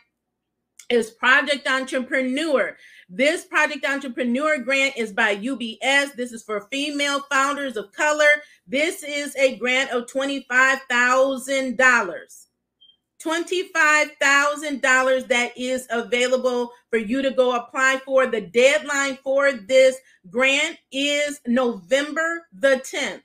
[0.89, 2.77] is Project Entrepreneur.
[3.09, 6.15] This Project Entrepreneur grant is by UBS.
[6.15, 8.25] This is for female founders of color.
[8.65, 12.44] This is a grant of $25,000.
[13.25, 18.27] $25,000 that is available for you to go apply for.
[18.27, 19.97] The deadline for this
[20.29, 23.21] grant is November the 10th.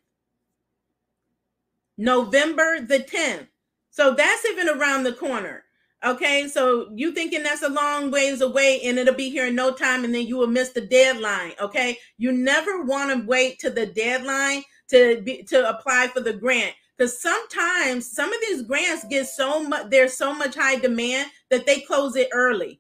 [1.98, 3.48] November the 10th.
[3.90, 5.64] So that's even around the corner.
[6.02, 9.70] Okay, so you thinking that's a long ways away and it'll be here in no
[9.70, 11.52] time and then you will miss the deadline.
[11.60, 16.32] Okay, you never want to wait to the deadline to be to apply for the
[16.32, 21.30] grant because sometimes some of these grants get so much there's so much high demand
[21.48, 22.78] that they close it early.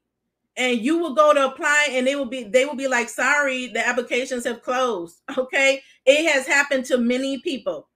[0.58, 3.68] And you will go to apply and they will be they will be like sorry
[3.68, 5.22] the applications have closed.
[5.38, 5.82] Okay?
[6.04, 7.88] It has happened to many people.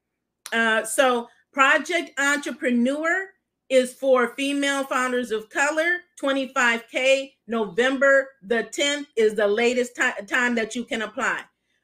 [0.51, 3.29] Uh, so project entrepreneur
[3.69, 10.75] is for female founders of color 25k november the 10th is the latest time that
[10.75, 11.43] you can apply.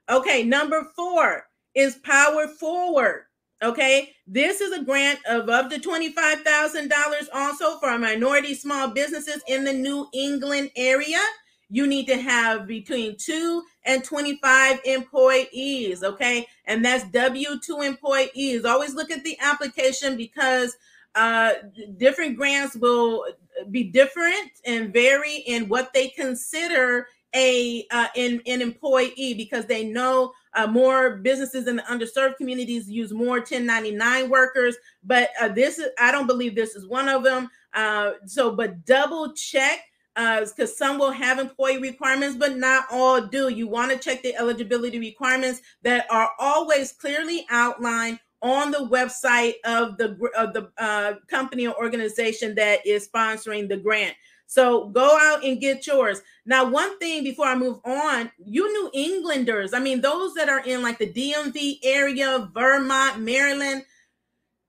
[0.09, 1.45] Okay number four
[1.75, 3.27] is power forward
[3.63, 9.65] Okay, this is a grant of up to $25,000 also for minority small businesses in
[9.65, 11.21] the New England area.
[11.69, 16.03] You need to have between two and 25 employees.
[16.03, 18.65] Okay, and that's W 2 employees.
[18.65, 20.75] Always look at the application because
[21.15, 21.53] uh,
[21.99, 23.27] different grants will
[23.71, 29.85] be different and vary in what they consider a uh, an, an employee because they
[29.85, 35.79] know uh, more businesses in the underserved communities use more 1099 workers, but uh, this
[35.79, 37.49] is I don't believe this is one of them.
[37.73, 39.81] Uh, so, but double check
[40.15, 43.49] because uh, some will have employee requirements, but not all do.
[43.49, 49.55] You want to check the eligibility requirements that are always clearly outlined on the website
[49.65, 54.15] of the of the uh, company or organization that is sponsoring the grant.
[54.51, 56.23] So go out and get yours.
[56.45, 60.59] Now, one thing before I move on, you New Englanders, I mean, those that are
[60.59, 63.85] in like the DMV area, Vermont, Maryland,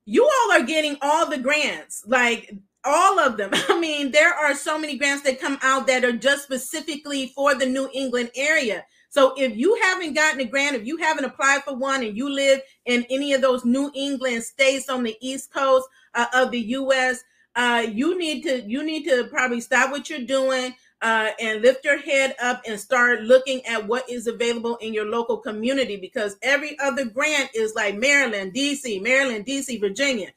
[0.06, 3.50] you all are getting all the grants, like all of them.
[3.54, 7.56] I mean, there are so many grants that come out that are just specifically for
[7.56, 8.86] the New England area.
[9.10, 12.30] So if you haven't gotten a grant, if you haven't applied for one and you
[12.30, 16.60] live in any of those New England states on the East Coast uh, of the
[16.60, 17.24] US,
[17.56, 21.84] uh, you need to you need to probably stop what you're doing uh, and lift
[21.84, 26.38] your head up and start looking at what is available in your local community because
[26.44, 30.32] every other grant is like Maryland, DC, Maryland, DC, Virginia,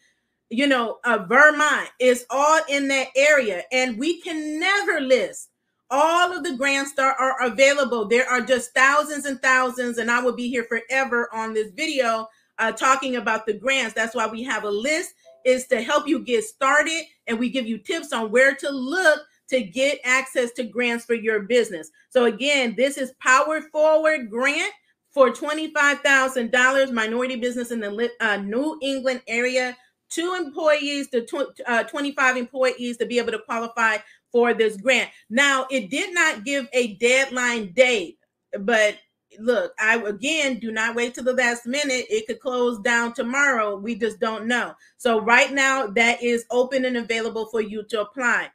[0.51, 5.51] you know, uh, Vermont is all in that area, and we can never list
[5.91, 8.07] all of the grants that are available.
[8.09, 12.29] There are just thousands and thousands, and I will be here forever on this video
[12.59, 13.95] uh, talking about the grants.
[13.95, 15.15] That's why we have a list
[15.45, 19.21] is to help you get started and we give you tips on where to look
[19.49, 21.91] to get access to grants for your business.
[22.11, 24.73] So again, this is Power Forward Grant
[25.11, 29.77] for $25,000 minority business in the uh, New England area
[30.15, 33.97] two employees to tw- uh, 25 employees to be able to qualify
[34.31, 35.11] for this grant.
[35.29, 38.19] Now, it did not give a deadline date,
[38.61, 38.97] but
[39.41, 42.07] look, I again do not wait till the last minute.
[42.11, 43.77] It could close down tomorrow.
[43.77, 44.75] We just don't know.
[44.97, 48.49] So, right now, that is open and available for you to apply.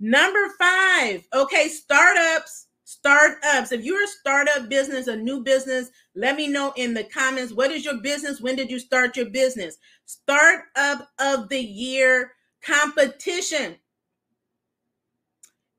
[0.00, 2.66] Number five, okay, startups.
[2.84, 3.72] Startups.
[3.72, 7.52] If you're a startup business, a new business, let me know in the comments.
[7.52, 8.40] What is your business?
[8.40, 9.76] When did you start your business?
[10.04, 13.76] Startup of the year competition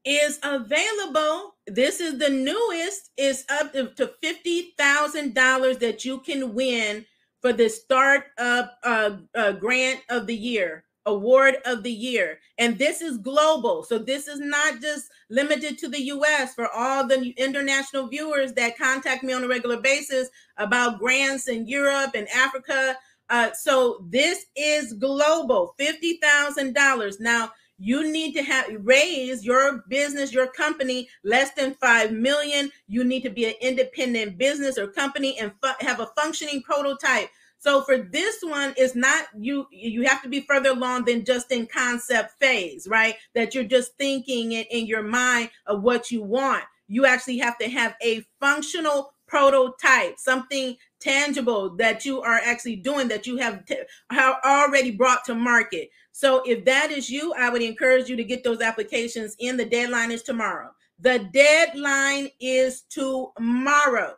[0.04, 1.57] is available.
[1.68, 3.12] This is the newest.
[3.18, 7.06] It's up to, to $50,000 that you can win
[7.42, 12.40] for the startup uh, uh, grant of the year, award of the year.
[12.58, 13.84] And this is global.
[13.84, 18.78] So this is not just limited to the US for all the international viewers that
[18.78, 22.98] contact me on a regular basis about grants in Europe and Africa.
[23.30, 27.20] Uh, so this is global, $50,000.
[27.20, 32.72] Now, you need to have raise your business your company less than 5 million.
[32.88, 37.30] You need to be an independent business or company and fu- have a functioning prototype.
[37.60, 41.52] So for this one it's not you you have to be further along than just
[41.52, 43.16] in concept phase right?
[43.36, 46.64] That you're just thinking it in your mind of what you want.
[46.88, 53.10] You actually have to have a functional prototype something tangible that you are actually doing
[53.10, 53.76] that you have, t-
[54.10, 58.24] have already brought to market so if that is you, I would encourage you to
[58.24, 59.56] get those applications in.
[59.56, 60.72] The deadline is tomorrow.
[60.98, 64.16] The deadline is tomorrow.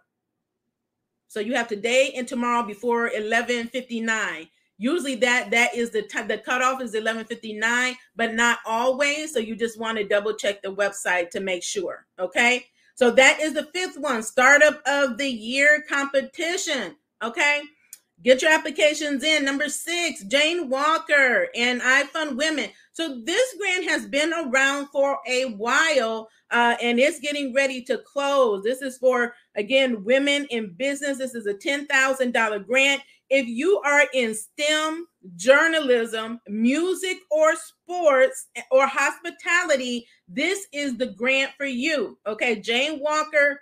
[1.28, 4.48] So you have today and tomorrow before 11:59.
[4.78, 9.34] Usually that that is the time the cutoff is 11:59, but not always.
[9.34, 12.08] So you just want to double check the website to make sure.
[12.18, 12.68] Okay.
[12.96, 16.96] So that is the fifth one, startup of the year competition.
[17.22, 17.62] Okay.
[18.24, 19.46] Get your applications in.
[19.46, 22.70] Number six, Jane Walker and iFund Women.
[22.92, 28.00] So this grant has been around for a while uh, and it's getting ready to
[28.00, 28.64] close.
[28.64, 31.18] This is for, again, women in business.
[31.18, 33.02] This is a $10,000 grant.
[33.30, 41.52] If you are in STEM, journalism, music, or sports, or hospitality, this is the grant
[41.56, 42.18] for you.
[42.26, 43.62] Okay, Jane Walker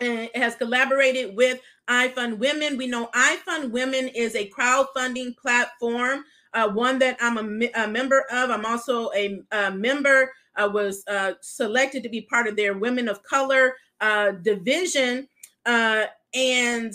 [0.00, 2.76] uh, has collaborated with iFund Women.
[2.76, 8.24] We know iFund Women is a crowdfunding platform, uh, one that I'm a, a, member
[8.32, 8.50] of.
[8.50, 10.32] I'm also a, a member.
[10.56, 15.28] I was uh, selected to be part of their Women of Color uh, division,
[15.64, 16.92] uh, and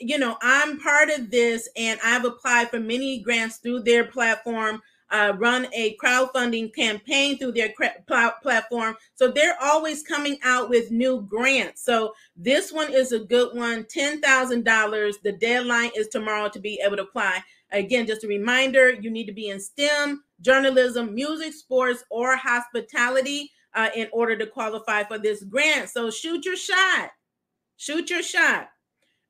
[0.00, 4.82] you know I'm part of this, and I've applied for many grants through their platform
[5.10, 8.96] uh, run a crowdfunding campaign through their pl- platform.
[9.14, 11.84] So they're always coming out with new grants.
[11.84, 15.14] So this one is a good one $10,000.
[15.22, 17.42] The deadline is tomorrow to be able to apply.
[17.72, 23.50] Again, just a reminder you need to be in STEM, journalism, music, sports, or hospitality
[23.74, 25.90] uh, in order to qualify for this grant.
[25.90, 27.10] So shoot your shot.
[27.76, 28.68] Shoot your shot.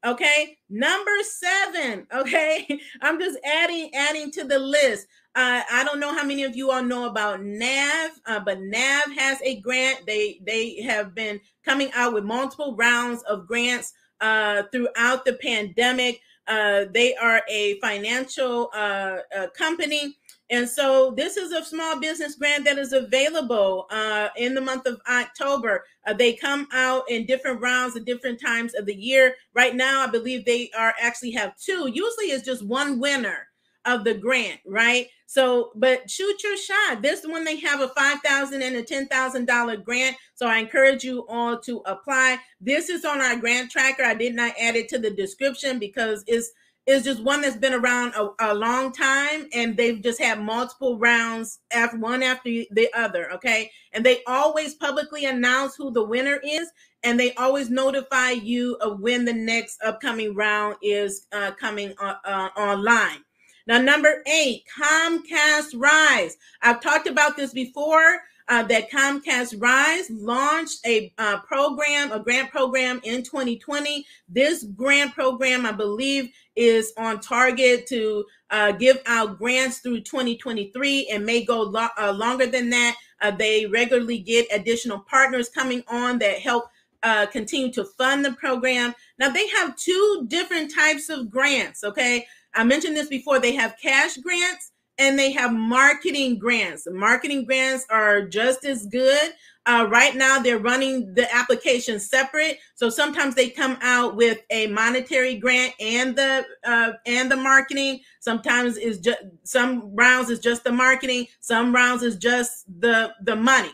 [0.04, 2.06] Okay, number seven.
[2.14, 5.06] Okay, I'm just adding adding to the list.
[5.36, 9.12] Uh, I don't know how many of you all know about NAV, uh, but NAV
[9.18, 10.06] has a grant.
[10.06, 16.22] They they have been coming out with multiple rounds of grants uh, throughout the pandemic.
[16.48, 19.18] Uh, they are a financial uh,
[19.54, 20.16] company.
[20.48, 24.86] And so this is a small business grant that is available uh, in the month
[24.86, 25.84] of October.
[26.06, 29.34] Uh, they come out in different rounds at different times of the year.
[29.54, 31.90] Right now, I believe they are actually have two.
[31.92, 33.48] Usually, it's just one winner
[33.86, 35.08] of the grant, right?
[35.26, 37.02] So, but shoot your shot.
[37.02, 40.16] This one they have a five thousand and a ten thousand dollar grant.
[40.34, 42.38] So I encourage you all to apply.
[42.60, 44.04] This is on our grant tracker.
[44.04, 46.50] I did not add it to the description because it's
[46.86, 50.98] it's just one that's been around a, a long time and they've just had multiple
[50.98, 53.32] rounds after one after the other.
[53.32, 53.72] Okay.
[53.92, 56.70] And they always publicly announce who the winner is
[57.02, 62.14] and they always notify you of when the next upcoming round is uh, coming uh,
[62.24, 63.18] uh, online.
[63.66, 66.36] Now, number eight, Comcast Rise.
[66.62, 68.20] I've talked about this before.
[68.48, 74.06] Uh, that Comcast Rise launched a uh, program, a grant program in 2020.
[74.28, 81.08] This grant program, I believe, is on target to uh, give out grants through 2023
[81.08, 82.94] and may go lo- uh, longer than that.
[83.20, 86.66] Uh, they regularly get additional partners coming on that help
[87.02, 88.94] uh, continue to fund the program.
[89.18, 92.26] Now, they have two different types of grants, okay?
[92.56, 93.38] I mentioned this before.
[93.38, 96.86] They have cash grants and they have marketing grants.
[96.90, 99.32] marketing grants are just as good.
[99.66, 102.58] Uh, right now, they're running the application separate.
[102.76, 108.00] So sometimes they come out with a monetary grant and the uh, and the marketing.
[108.20, 111.26] Sometimes is just some rounds is just the marketing.
[111.40, 113.72] Some rounds is just the the money.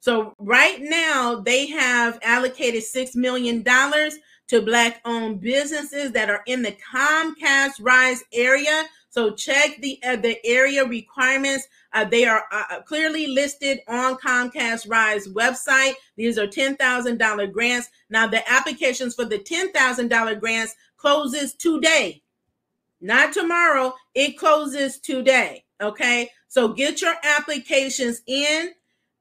[0.00, 4.16] So right now they have allocated six million dollars
[4.50, 8.84] to black owned businesses that are in the Comcast Rise area.
[9.08, 11.68] So check the uh, the area requirements.
[11.92, 15.92] Uh, they are uh, uh clearly listed on Comcast Rise website.
[16.16, 17.90] These are $10,000 grants.
[18.08, 22.20] Now the applications for the $10,000 grants closes today.
[23.00, 23.94] Not tomorrow.
[24.16, 25.64] It closes today.
[25.80, 26.28] Okay?
[26.48, 28.72] So get your applications in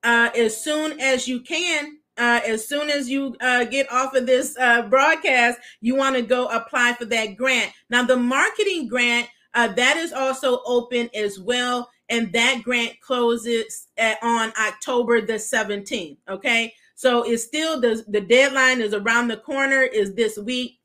[0.03, 1.98] uh, as soon as you can.
[2.19, 6.21] Uh, as soon as you uh, get off of this uh, broadcast, you want to
[6.21, 7.71] go apply for that grant.
[7.89, 13.87] Now, the marketing grant uh, that is also open as well, and that grant closes
[13.97, 16.17] at, on October the 17th.
[16.29, 19.81] Okay, so it's still the the deadline is around the corner.
[19.81, 20.78] Is this week?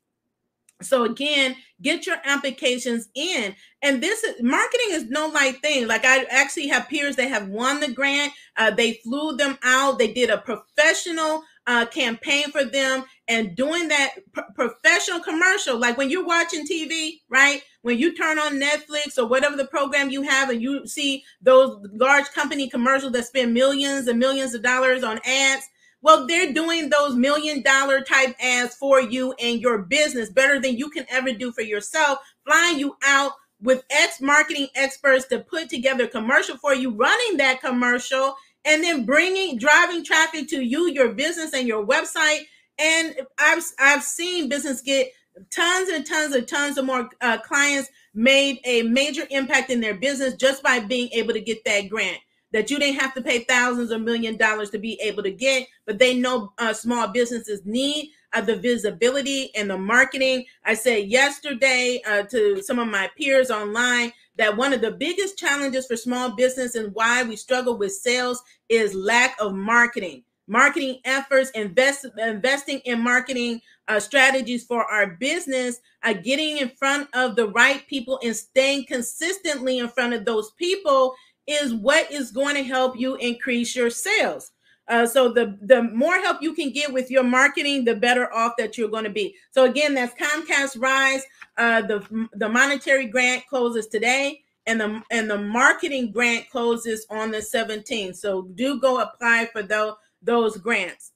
[0.81, 3.55] So again, get your applications in.
[3.81, 5.87] And this is marketing is no light thing.
[5.87, 8.33] Like I actually have peers that have won the grant.
[8.57, 9.99] Uh, they flew them out.
[9.99, 14.15] They did a professional uh, campaign for them and doing that
[14.53, 15.77] professional commercial.
[15.77, 17.61] Like when you're watching TV, right?
[17.81, 21.77] When you turn on Netflix or whatever the program you have, and you see those
[21.93, 25.67] large company commercials that spend millions and millions of dollars on ads
[26.05, 30.77] well, they're doing those million dollar type ads for you and your business better than
[30.77, 35.67] you can ever do for yourself, flying you out with ex marketing experts to put
[35.67, 38.35] together commercial for you, running that commercial,
[38.65, 42.41] and then bringing driving traffic to you, your business, and your website.
[42.77, 45.07] And I've I've seen business get
[45.49, 49.95] tons and tons and tons of more uh, clients made a major impact in their
[49.95, 52.19] business just by being able to get that grant
[52.55, 55.67] that you didn't have to pay thousands or million dollars to be able to get,
[55.85, 60.45] but they know uh, small businesses need uh, the visibility and the marketing.
[60.63, 65.37] I said yesterday uh, to some of my peers online that one of the biggest
[65.37, 70.23] challenges for small business and why we struggle with sales is lack of marketing.
[70.47, 73.59] Marketing efforts, invest, investing in marketing
[73.89, 78.85] uh, strategies for our business, uh, getting in front of the right people and staying
[78.85, 81.15] consistently in front of those people
[81.47, 84.51] is what is going to help you increase your sales.
[84.87, 88.53] Uh, so the the more help you can get with your marketing, the better off
[88.57, 89.35] that you're going to be.
[89.51, 91.23] So again, that's Comcast Rise.
[91.57, 97.31] Uh, the the monetary grant closes today, and the and the marketing grant closes on
[97.31, 98.15] the 17th.
[98.15, 101.13] So do go apply for those those grants.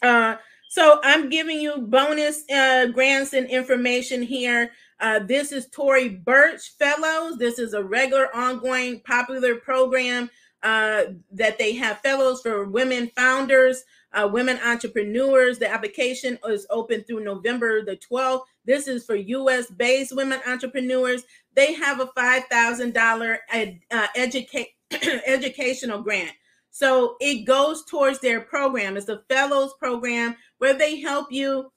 [0.00, 0.36] Uh,
[0.68, 4.72] so I'm giving you bonus uh, grants and information here.
[5.02, 7.36] Uh, this is Tory Burch Fellows.
[7.36, 10.30] This is a regular, ongoing, popular program
[10.62, 15.58] uh, that they have fellows for women founders, uh, women entrepreneurs.
[15.58, 18.42] The application is open through November the 12th.
[18.64, 21.24] This is for US based women entrepreneurs.
[21.56, 24.68] They have a $5,000 ed, uh, educa-
[25.26, 26.30] educational grant.
[26.70, 28.96] So it goes towards their program.
[28.96, 31.71] It's a fellows program where they help you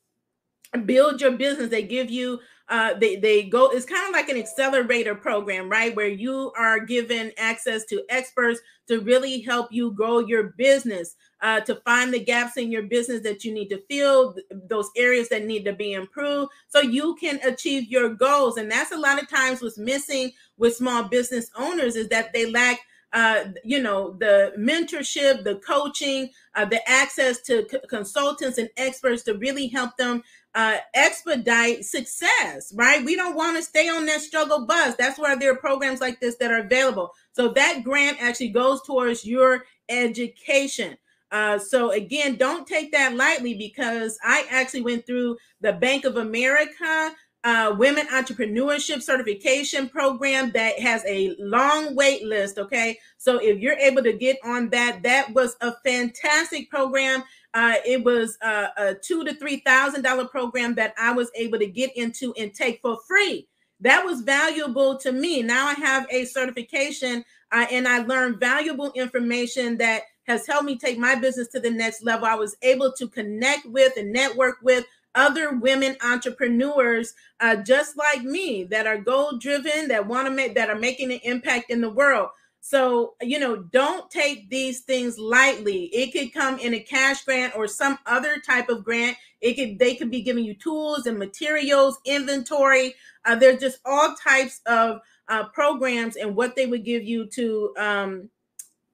[0.77, 1.69] build your business.
[1.69, 5.95] They give you uh, they they go it's kind of like an accelerator program right?
[5.95, 11.59] Where you are given access to experts to really help you grow your business uh,
[11.61, 14.35] to find the gaps in your business that you need to fill
[14.67, 16.51] those areas that need to be improved.
[16.67, 18.57] So you can achieve your goals.
[18.57, 22.49] And that's a lot of times what's missing with small business owners is that they
[22.49, 22.79] lack
[23.13, 29.23] uh, you know, the mentorship, the coaching, uh, the access to c- consultants and experts
[29.23, 30.21] to really help them
[30.55, 33.03] uh, expedite success, right?
[33.03, 34.95] We don't want to stay on that struggle bus.
[34.95, 37.11] That's why there are programs like this that are available.
[37.33, 40.97] So that grant actually goes towards your education.
[41.29, 46.15] Uh, so again, don't take that lightly because I actually went through the Bank of
[46.15, 47.11] America
[47.45, 52.57] uh, Women Entrepreneurship Certification Program that has a long wait list.
[52.57, 57.23] Okay, so if you're able to get on that, that was a fantastic program.
[57.55, 61.57] Uh, it was a, a two to three thousand dollar program that I was able
[61.57, 63.47] to get into and take for free.
[63.79, 65.41] That was valuable to me.
[65.41, 70.77] Now I have a certification uh, and I learned valuable information that has helped me
[70.77, 72.25] take my business to the next level.
[72.25, 78.23] I was able to connect with and network with other women entrepreneurs uh, just like
[78.23, 81.79] me that are goal driven, that want to make that are making an impact in
[81.79, 82.29] the world.
[82.67, 85.83] So, you know, don't take these things lightly.
[85.93, 89.17] It could come in a cash grant or some other type of grant.
[89.39, 92.95] It could they could be giving you tools and materials, inventory.
[93.23, 97.71] Uh, there's just all types of uh, programs and what they would give you to
[97.77, 98.29] um,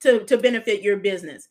[0.02, 1.48] to to benefit your business.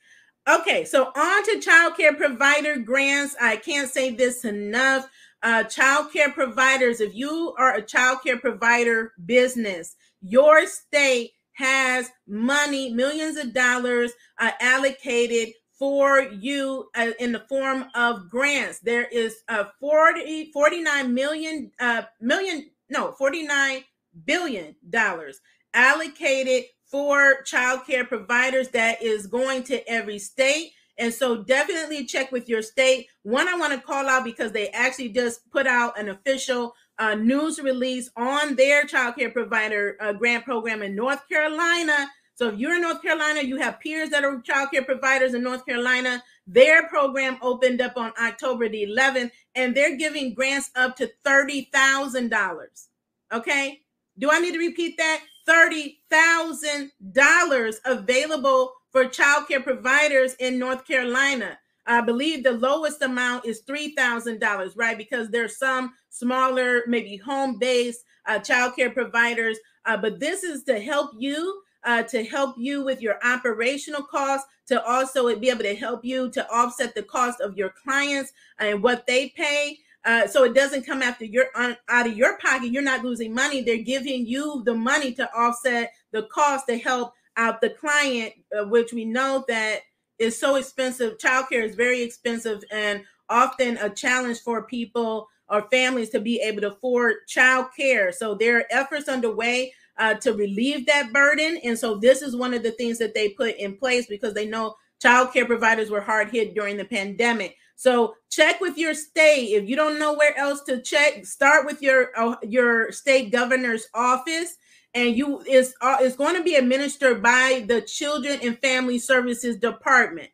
[0.47, 3.35] Okay, so on to child care provider grants.
[3.41, 5.09] I can't say this enough.
[5.43, 11.31] Uh, child care providers, if you are a child care provider business, your state
[11.61, 18.81] has money, millions of dollars uh, allocated for you uh, in the form of grants.
[18.81, 23.85] There is a 40, 49 million, uh, million, no, 49
[24.25, 25.41] billion dollars
[25.73, 30.73] allocated for child care providers that is going to every state.
[30.99, 33.07] And so definitely check with your state.
[33.23, 37.15] One, I want to call out because they actually just put out an official uh,
[37.15, 42.09] news release on their child care provider uh, grant program in North Carolina.
[42.35, 45.43] So if you're in North Carolina, you have peers that are child care providers in
[45.43, 46.23] North Carolina.
[46.47, 52.87] Their program opened up on October the 11th, and they're giving grants up to $30,000.
[53.33, 53.81] Okay.
[54.19, 55.23] Do I need to repeat that?
[55.49, 61.59] $30,000 available for child care providers in North Carolina.
[61.91, 64.97] I believe the lowest amount is $3,000, right?
[64.97, 69.59] Because there's some smaller, maybe home based uh, child care providers.
[69.85, 74.47] Uh, but this is to help you, uh, to help you with your operational costs,
[74.69, 78.81] to also be able to help you to offset the cost of your clients and
[78.83, 79.77] what they pay.
[80.05, 82.71] Uh, so it doesn't come after your out of your pocket.
[82.71, 83.63] You're not losing money.
[83.63, 88.65] They're giving you the money to offset the cost to help out the client, uh,
[88.67, 89.81] which we know that
[90.21, 91.19] is so expensive.
[91.19, 96.61] Childcare is very expensive and often a challenge for people or families to be able
[96.61, 98.15] to afford childcare.
[98.15, 102.55] So there are efforts underway uh, to relieve that burden, and so this is one
[102.55, 106.31] of the things that they put in place because they know childcare providers were hard
[106.31, 107.57] hit during the pandemic.
[107.77, 109.49] So check with your state.
[109.51, 113.89] If you don't know where else to check, start with your uh, your state governor's
[113.95, 114.57] office,
[114.95, 119.57] and you is uh, is going to be administered by the Children and Family Services
[119.57, 120.31] Department.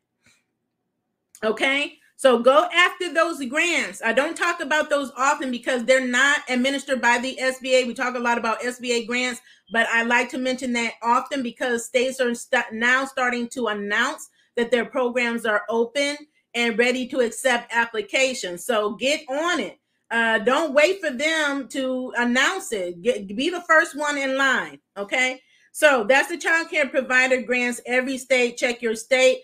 [1.45, 1.99] Okay.
[2.19, 4.01] So go after those grants.
[4.03, 7.87] I don't talk about those often because they're not administered by the SBA.
[7.87, 11.85] We talk a lot about SBA grants, but I like to mention that often because
[11.85, 16.16] states are st- now starting to announce that their programs are open
[16.55, 18.64] and ready to accept applications.
[18.64, 19.79] So get on it.
[20.11, 23.03] Uh, don't wait for them to announce it.
[23.03, 24.79] Get, be the first one in line.
[24.97, 25.40] Okay.
[25.73, 27.81] So that's the child care provider grants.
[27.87, 29.40] Every state, check your state.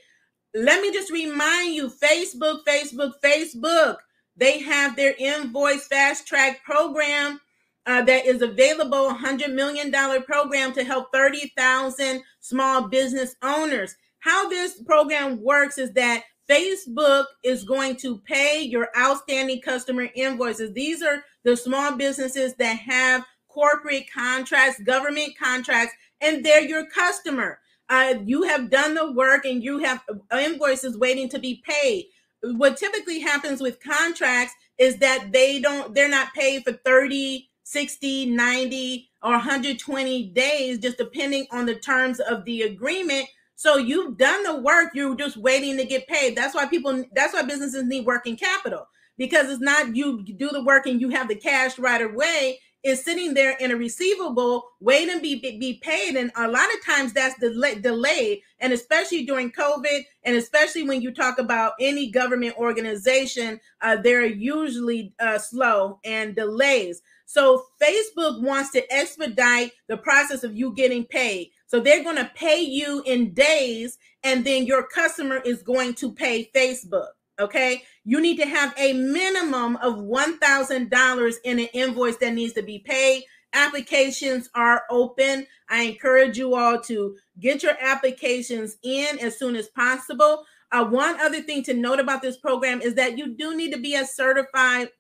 [0.55, 3.97] Let me just remind you Facebook, Facebook, Facebook.
[4.37, 7.41] They have their invoice fast track program
[7.87, 13.97] uh, that is available $100 million program to help 30,000 small business owners.
[14.21, 20.73] How this program works is that Facebook is going to pay your outstanding customer invoices.
[20.73, 27.61] These are the small businesses that have corporate contracts, government contracts, and they're your customer.
[27.89, 30.03] Uh, you have done the work and you have
[30.33, 32.07] invoices waiting to be paid.
[32.43, 38.27] What typically happens with contracts is that they don't, they're not paid for 30, 60,
[38.27, 43.29] 90, or 120 days, just depending on the terms of the agreement
[43.63, 46.35] so you've done the work, you're just waiting to get paid.
[46.35, 50.65] That's why people that's why businesses need working capital because it's not you do the
[50.65, 52.59] work and you have the cash right away.
[52.83, 56.17] It's sitting there in a receivable waiting to be, be paid.
[56.17, 58.41] And a lot of times that's delay, delayed.
[58.59, 64.27] And especially during COVID, and especially when you talk about any government organization, uh, they're
[64.27, 67.01] usually uh, slow and delays.
[67.27, 71.53] So Facebook wants to expedite the process of you getting paid.
[71.73, 76.13] So they're going to pay you in days, and then your customer is going to
[76.13, 77.07] pay Facebook.
[77.41, 77.83] Okay.
[78.05, 82.81] You need to have a minimum of $1,000 in an invoice that needs to be
[82.81, 83.25] paid.
[83.55, 85.47] Applications are open.
[85.71, 90.45] I encourage you all to get your applications in as soon as possible.
[90.73, 93.81] Uh, one other thing to note about this program is that you do need to
[93.81, 94.91] be a certified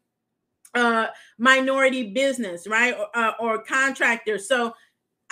[0.74, 4.38] uh, minority business, right, or, uh, or contractor.
[4.38, 4.72] So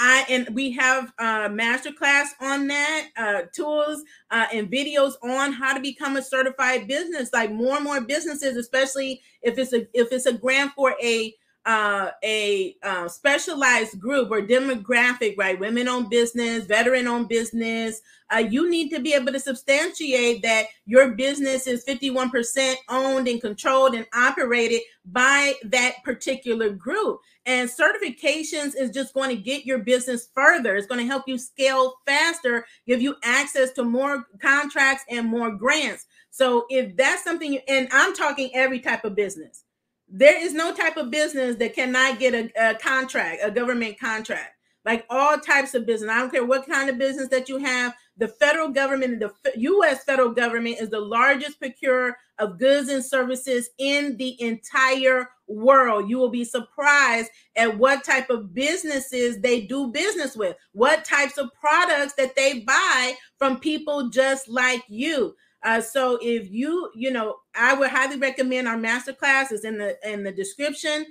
[0.00, 5.52] I and we have a master class on that, uh, tools uh, and videos on
[5.52, 7.30] how to become a certified business.
[7.34, 11.34] Like more and more businesses, especially if it's a if it's a grant for a
[11.66, 15.58] uh, a uh, specialized group or demographic, right?
[15.60, 18.00] Women owned business, veteran owned business.
[18.32, 23.40] Uh, you need to be able to substantiate that your business is 51% owned and
[23.40, 27.20] controlled and operated by that particular group.
[27.44, 30.76] And certifications is just going to get your business further.
[30.76, 35.50] It's going to help you scale faster, give you access to more contracts and more
[35.50, 36.06] grants.
[36.30, 39.64] So if that's something, you, and I'm talking every type of business
[40.10, 44.54] there is no type of business that cannot get a, a, contract, a government contract.
[44.84, 46.10] Like all types of business.
[46.10, 50.04] I don't care what kind of business that you have, the federal government, the U.S.
[50.04, 56.08] federal government is the largest procurer of goods and services in the entire world.
[56.08, 61.36] You will be surprised at what type of businesses they do business with, what types
[61.36, 65.34] of products that they buy from people just like you.
[65.62, 69.78] Uh, so if you, you know, I would highly recommend our master class is in
[69.78, 71.06] the in the description.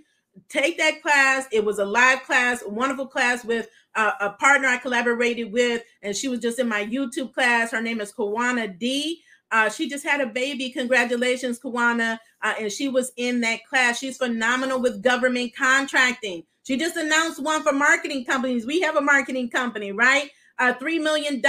[0.47, 1.47] Take that class.
[1.51, 5.83] It was a live class, a wonderful class with uh, a partner I collaborated with,
[6.01, 7.71] and she was just in my YouTube class.
[7.71, 9.21] Her name is Kawana D.
[9.51, 10.69] Uh, she just had a baby.
[10.69, 12.19] Congratulations, Kawana.
[12.41, 13.99] Uh, and she was in that class.
[13.99, 16.43] She's phenomenal with government contracting.
[16.63, 18.65] She just announced one for marketing companies.
[18.65, 20.29] We have a marketing company, right?
[20.59, 21.41] A $3 million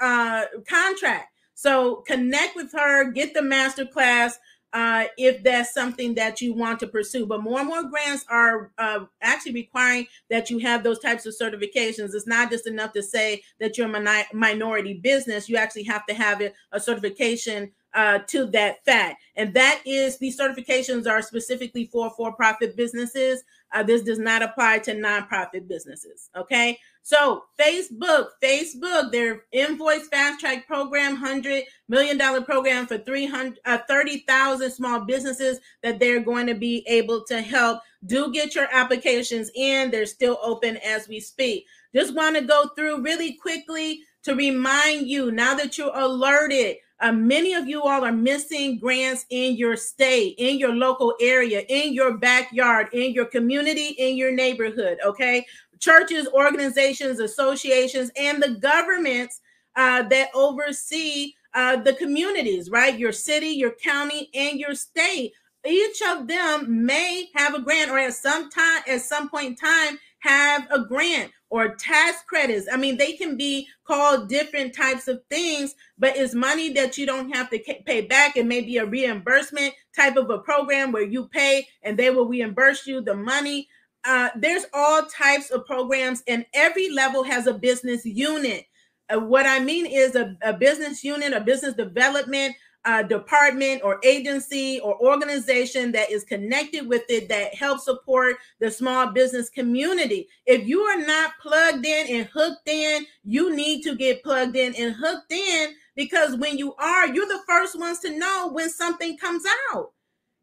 [0.00, 1.28] uh, contract.
[1.58, 4.38] So connect with her, get the master class
[4.72, 7.26] uh, if that's something that you want to pursue.
[7.26, 11.34] But more and more grants are uh, actually requiring that you have those types of
[11.34, 12.14] certifications.
[12.14, 15.48] It's not just enough to say that you're a min- minority business.
[15.48, 19.20] You actually have to have it, a certification uh, to that fact.
[19.34, 23.42] And that is these certifications are specifically for for profit businesses.
[23.72, 26.30] Uh, this does not apply to nonprofit businesses.
[26.36, 26.78] Okay.
[27.08, 33.78] So Facebook, Facebook, their invoice fast track program, hundred million dollar program for 300, uh,
[33.88, 37.80] 30,000 small businesses that they're going to be able to help.
[38.04, 39.90] Do get your applications in.
[39.90, 41.64] They're still open as we speak.
[41.94, 46.76] Just want to go through really quickly to remind you now that you're alerted.
[47.00, 51.60] Uh, many of you all are missing grants in your state, in your local area,
[51.68, 54.98] in your backyard, in your community, in your neighborhood.
[55.06, 55.46] Okay
[55.80, 59.40] churches, organizations, associations, and the governments
[59.76, 62.98] uh, that oversee uh, the communities, right?
[62.98, 65.32] Your city, your county, and your state.
[65.66, 69.56] Each of them may have a grant, or at some time, at some point in
[69.56, 72.66] time, have a grant or tax credits.
[72.70, 77.06] I mean, they can be called different types of things, but it's money that you
[77.06, 78.36] don't have to pay back.
[78.36, 82.26] It may be a reimbursement type of a program where you pay and they will
[82.26, 83.68] reimburse you the money
[84.08, 88.64] uh, there's all types of programs, and every level has a business unit.
[89.10, 94.00] Uh, what I mean is a, a, business unit, a business development uh, department or
[94.02, 100.26] agency or organization that is connected with it that helps support the small business community.
[100.46, 104.74] If you are not plugged in and hooked in, you need to get plugged in
[104.74, 109.18] and hooked in because when you are, you're the first ones to know when something
[109.18, 109.44] comes
[109.74, 109.92] out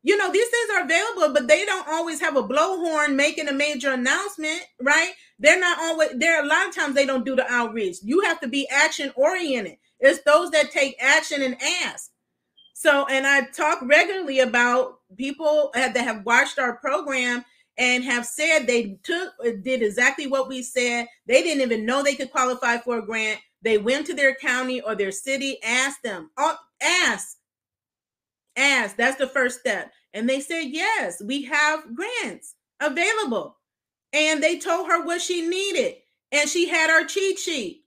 [0.05, 3.53] you know these things are available but they don't always have a blowhorn making a
[3.53, 5.11] major announcement right?
[5.39, 7.97] They're not always there a lot of times they don't do the outreach.
[8.03, 9.77] You have to be action oriented.
[9.99, 12.11] It's those that take action and ask.
[12.73, 17.43] So and i talk regularly about people that have watched our program
[17.77, 21.07] and have said they took did exactly what we said.
[21.25, 23.39] They didn't even know they could qualify for a grant.
[23.63, 27.34] They went to their county or their city asked them oh, ask
[28.55, 28.95] ask.
[28.95, 29.91] That's the first step.
[30.13, 33.57] And they said, yes, we have grants available.
[34.13, 35.95] And they told her what she needed.
[36.31, 37.83] And she had our cheat sheet.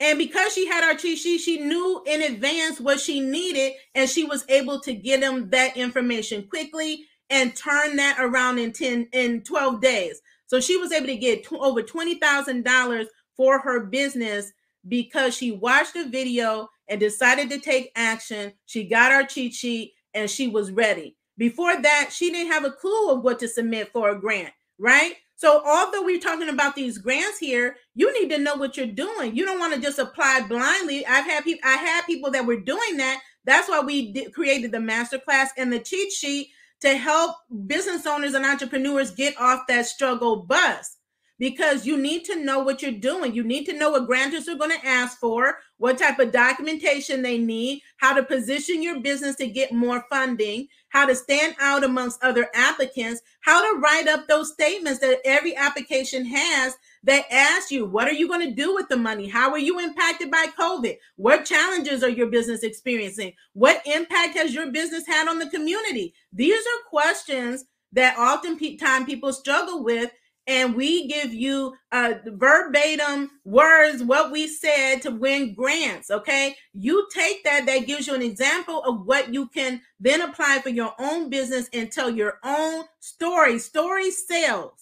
[0.00, 3.72] And because she had our cheat sheet, she knew in advance what she needed.
[3.94, 8.72] And she was able to get them that information quickly and turn that around in
[8.72, 10.20] 10 in 12 days.
[10.46, 14.52] So she was able to get t- over $20,000 for her business
[14.86, 18.52] because she watched the video and decided to take action.
[18.66, 21.16] She got our cheat sheet and she was ready.
[21.36, 25.14] Before that, she didn't have a clue of what to submit for a grant, right?
[25.36, 29.36] So, although we're talking about these grants here, you need to know what you're doing.
[29.36, 31.06] You don't want to just apply blindly.
[31.06, 33.20] I've had people, I had people that were doing that.
[33.44, 36.48] That's why we created the masterclass and the cheat sheet
[36.80, 40.97] to help business owners and entrepreneurs get off that struggle bus
[41.38, 43.34] because you need to know what you're doing.
[43.34, 47.22] You need to know what grantors are going to ask for, what type of documentation
[47.22, 51.84] they need, how to position your business to get more funding, how to stand out
[51.84, 57.70] amongst other applicants, how to write up those statements that every application has that ask
[57.70, 59.28] you, what are you going to do with the money?
[59.28, 60.96] How are you impacted by COVID?
[61.16, 63.32] What challenges are your business experiencing?
[63.52, 66.14] What impact has your business had on the community?
[66.32, 70.10] These are questions that often time people struggle with
[70.48, 76.56] and we give you uh, verbatim words what we said to win grants okay?
[76.72, 80.70] You take that that gives you an example of what you can then apply for
[80.70, 83.58] your own business and tell your own story.
[83.58, 84.72] Story sells.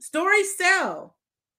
[0.00, 1.16] Stories sell.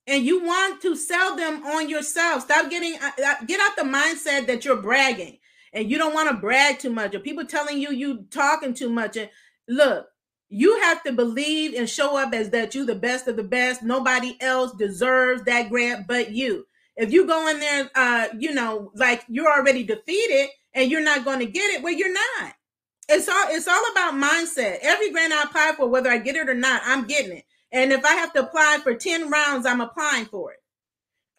[0.07, 2.41] And you want to sell them on yourself.
[2.43, 5.37] Stop getting uh, uh, get out the mindset that you're bragging
[5.73, 8.89] and you don't want to brag too much or people telling you you talking too
[8.89, 9.15] much.
[9.15, 9.29] And
[9.69, 10.07] look
[10.51, 13.83] you have to believe and show up as that you the best of the best
[13.83, 18.91] nobody else deserves that grant but you If you go in there, uh, you know,
[18.95, 22.53] like you're already defeated and you're not going to get it, well, you're not.
[23.09, 24.79] It's all it's all about mindset.
[24.81, 27.45] Every grant I apply for, whether I get it or not, I'm getting it.
[27.71, 30.59] And if I have to apply for 10 rounds, I'm applying for it.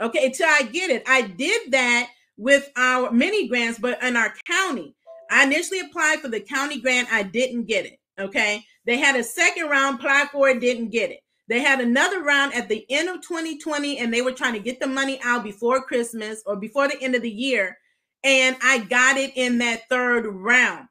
[0.01, 1.05] Okay, until I get it.
[1.07, 4.94] I did that with our mini grants, but in our county.
[5.31, 7.12] I initially applied for the county grant.
[7.12, 7.98] I didn't get it.
[8.18, 8.64] Okay.
[8.85, 11.21] They had a second round, applied for it, didn't get it.
[11.49, 14.81] They had another round at the end of 2020, and they were trying to get
[14.81, 17.77] the money out before Christmas or before the end of the year.
[18.25, 20.88] And I got it in that third round.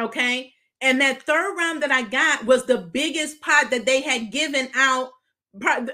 [0.00, 0.52] Okay.
[0.80, 4.68] And that third round that I got was the biggest pot that they had given
[4.74, 5.10] out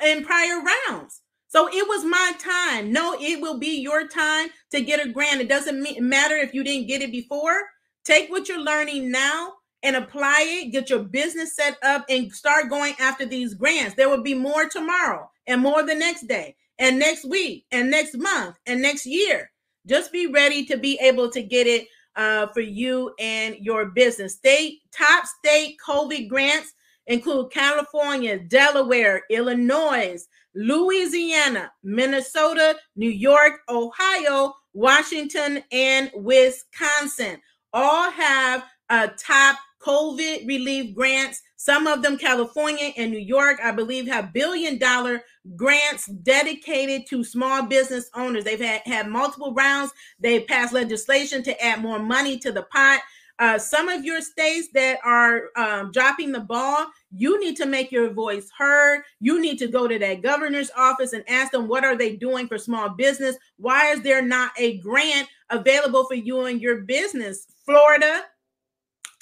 [0.05, 1.23] in prior rounds.
[1.49, 2.93] So it was my time.
[2.93, 5.41] No, it will be your time to get a grant.
[5.41, 7.63] It doesn't matter if you didn't get it before.
[8.05, 9.55] Take what you're learning now
[9.85, 13.95] and apply it, get your business set up, and start going after these grants.
[13.95, 18.17] There will be more tomorrow, and more the next day, and next week, and next
[18.17, 19.51] month, and next year.
[19.87, 24.35] Just be ready to be able to get it uh, for you and your business.
[24.35, 26.73] State top state COVID grants
[27.07, 30.19] include California, Delaware, Illinois,
[30.55, 37.37] Louisiana, Minnesota, New York, Ohio, Washington, and Wisconsin
[37.75, 41.43] all have a top COVID relief grants.
[41.57, 45.23] Some of them, California and New York, I believe, have billion dollar
[45.57, 48.45] grants dedicated to small business owners.
[48.45, 49.93] They've had, had multiple rounds.
[50.19, 53.01] They've passed legislation to add more money to the pot.
[53.41, 57.91] Uh, some of your states that are um, dropping the ball, you need to make
[57.91, 59.03] your voice heard.
[59.21, 62.47] You need to go to that governor's office and ask them what are they doing
[62.47, 63.37] for small business?
[63.57, 67.47] Why is there not a grant available for you and your business?
[67.65, 68.23] Florida,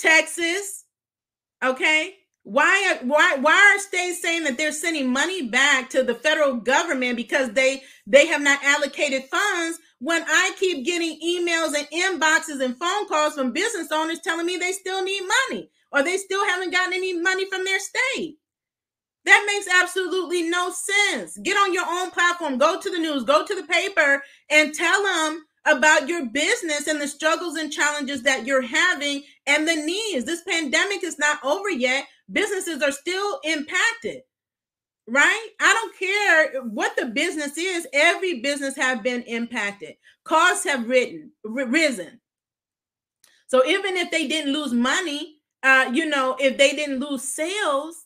[0.03, 0.87] Texas,
[1.65, 2.15] okay?
[2.45, 7.17] Why why why are states saying that they're sending money back to the federal government
[7.17, 12.77] because they they have not allocated funds when I keep getting emails and inboxes and
[12.79, 16.73] phone calls from business owners telling me they still need money or they still haven't
[16.73, 18.39] gotten any money from their state.
[19.25, 21.39] That makes absolutely no sense.
[21.45, 25.03] Get on your own platform, go to the news, go to the paper, and tell
[25.05, 30.25] them about your business and the struggles and challenges that you're having and the needs.
[30.25, 32.07] This pandemic is not over yet.
[32.31, 34.23] Businesses are still impacted
[35.07, 35.49] right?
[35.61, 37.87] I don't care what the business is.
[37.93, 39.95] Every business have been impacted.
[40.25, 42.21] Costs have written, risen.
[43.49, 48.02] So even if they didn't lose money, uh, you know, if they didn't lose sales,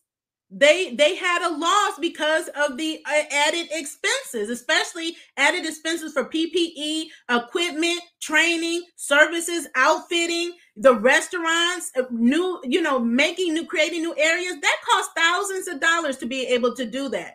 [0.51, 6.25] they they had a loss because of the uh, added expenses especially added expenses for
[6.25, 14.15] ppe equipment training services outfitting the restaurants uh, new you know making new creating new
[14.17, 14.55] areas.
[14.61, 17.35] That costs thousands of dollars to be able to do that.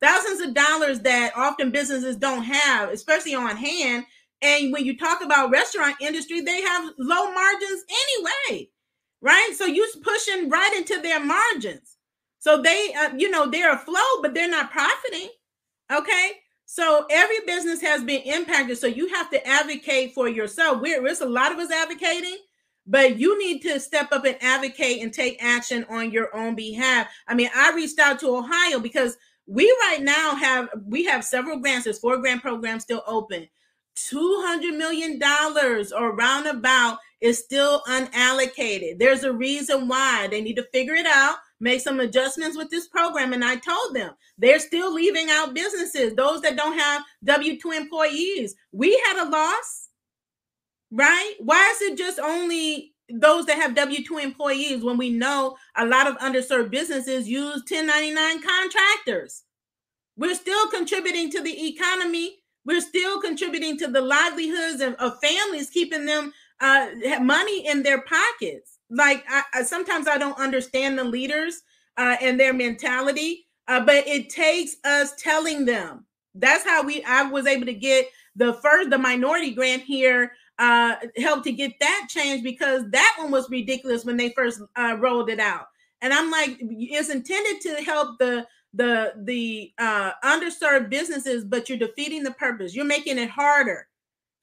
[0.00, 4.04] Thousands of dollars that often businesses don't have especially on hand.
[4.42, 8.68] And when you talk about restaurant industry they have low margins anyway
[9.24, 9.52] right?
[9.56, 11.91] So you're pushing right into their margins
[12.42, 15.28] so they, uh, you know, they're afloat, but they're not profiting.
[15.92, 16.32] Okay.
[16.66, 18.78] So every business has been impacted.
[18.78, 20.80] So you have to advocate for yourself.
[20.80, 22.38] We're, there's a lot of us advocating,
[22.84, 27.06] but you need to step up and advocate and take action on your own behalf.
[27.28, 31.60] I mean, I reached out to Ohio because we right now have we have several
[31.60, 31.84] grants.
[31.84, 33.46] There's four grant programs still open.
[33.94, 38.98] Two hundred million dollars or roundabout is still unallocated.
[38.98, 42.88] There's a reason why they need to figure it out make some adjustments with this
[42.88, 43.32] program.
[43.32, 47.70] And I told them they're still leaving out businesses, those that don't have W 2
[47.70, 48.54] employees.
[48.72, 49.88] We had a loss,
[50.90, 51.34] right?
[51.38, 55.86] Why is it just only those that have W 2 employees when we know a
[55.86, 59.44] lot of underserved businesses use 1099 contractors?
[60.16, 62.41] We're still contributing to the economy.
[62.64, 66.88] We're still contributing to the livelihoods of, of families, keeping them uh,
[67.20, 71.62] money in their pockets like I, I, sometimes I don't understand the leaders
[71.96, 76.04] uh, and their mentality, uh, but it takes us telling them.
[76.34, 77.02] That's how we.
[77.04, 80.32] I was able to get the first the minority grant here.
[80.58, 84.96] Uh, helped to get that change because that one was ridiculous when they first uh,
[85.00, 85.66] rolled it out.
[86.02, 91.78] And I'm like, it's intended to help the the the uh, underserved businesses, but you're
[91.78, 92.74] defeating the purpose.
[92.74, 93.88] You're making it harder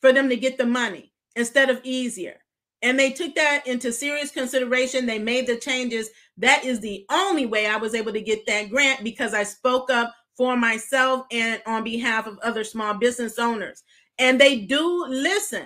[0.02, 2.40] for them to get the money instead of easier
[2.82, 5.06] and they took that into serious consideration.
[5.06, 6.10] They made the changes.
[6.38, 9.90] That is the only way I was able to get that grant because I spoke
[9.90, 13.84] up for myself and on behalf of other small business owners.
[14.18, 15.66] And they do listen.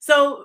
[0.00, 0.44] So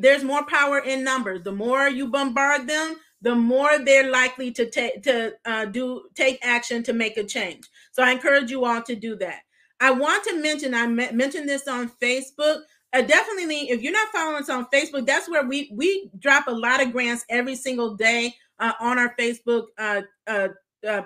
[0.00, 1.42] there's more power in numbers.
[1.42, 2.96] The more you bombard them,
[3.26, 7.64] the more they're likely to take to uh, do take action to make a change.
[7.90, 9.40] So I encourage you all to do that.
[9.80, 12.60] I want to mention, I mentioned this on Facebook.
[12.92, 16.52] Uh, definitely, if you're not following us on Facebook, that's where we we drop a
[16.52, 20.48] lot of grants every single day uh, on our Facebook uh, uh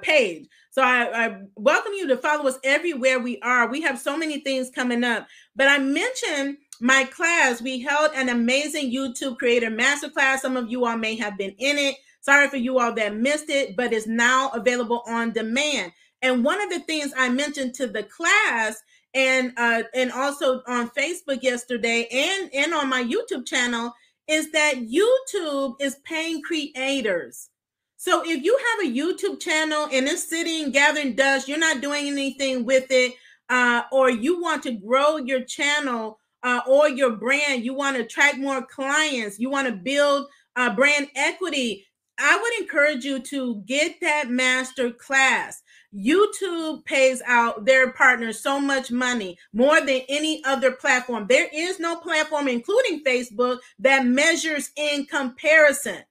[0.03, 0.47] page.
[0.73, 3.66] So I, I, welcome you to follow us everywhere we are.
[3.66, 5.27] We have so many things coming up.
[5.57, 7.62] But I mentioned my class.
[7.62, 10.41] We held an amazing YouTube creator masterclass.
[10.41, 11.97] Some of you all may have been in it.
[12.21, 15.93] Sorry for you all that missed it, but it's now available on demand.
[16.23, 18.83] And one of the things I mentioned to the class
[19.14, 23.93] and uh, and also on Facebook yesterday and and on my YouTube channel
[24.29, 27.49] is that YouTube is paying creators.
[27.97, 32.07] So if you have a YouTube channel and it's sitting gathering dust, you're not doing
[32.07, 33.14] anything with it,
[33.49, 38.03] uh, or you want to grow your channel uh, or your brand, you want to
[38.03, 41.87] attract more clients, you want to build uh, brand equity,
[42.21, 45.62] I would encourage you to get that master class.
[45.95, 51.27] YouTube pays out their partners so much money, more than any other platform.
[51.29, 56.05] There is no platform, including Facebook, that measures in comparison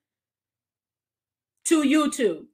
[1.65, 2.45] to YouTube.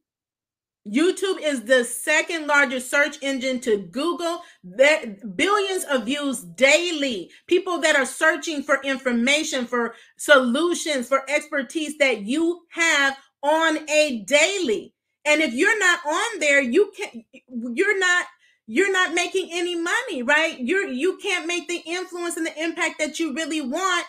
[0.88, 4.42] YouTube is the second largest search engine to Google.
[4.64, 7.32] There billions of views daily.
[7.48, 14.24] People that are searching for information, for solutions, for expertise that you have on a
[14.28, 14.94] daily.
[15.24, 18.26] And if you're not on there, you can you're not
[18.68, 20.60] you're not making any money, right?
[20.60, 24.06] You're you can't make the influence and the impact that you really want.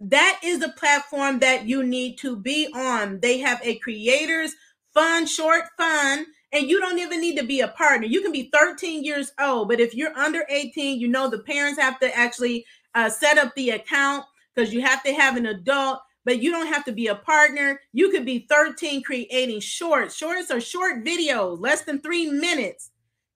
[0.00, 3.20] That is the platform that you need to be on.
[3.20, 4.54] They have a creators
[4.94, 8.06] fun, short fun, and you don't even need to be a partner.
[8.06, 11.80] You can be 13 years old, but if you're under 18, you know the parents
[11.80, 12.64] have to actually
[12.94, 14.24] uh, set up the account
[14.54, 17.80] because you have to have an adult but you don't have to be a partner.
[17.94, 20.14] You could be 13 creating shorts.
[20.14, 22.90] Shorts are short videos, less than three minutes.